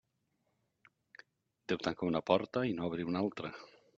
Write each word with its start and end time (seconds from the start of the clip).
Déu 1.73 1.83
tanca 1.87 2.09
una 2.09 2.23
porta 2.31 2.65
i 2.73 2.75
n'obri 2.79 3.09
una 3.13 3.25
altra. 3.27 3.53